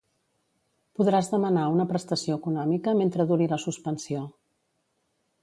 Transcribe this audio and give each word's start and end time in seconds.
Podràs 0.99 1.29
demanar 1.33 1.65
una 1.73 1.85
prestació 1.91 2.39
econòmica 2.41 2.95
mentre 3.03 3.27
duri 3.33 3.51
la 3.53 3.61
suspensió. 3.67 4.25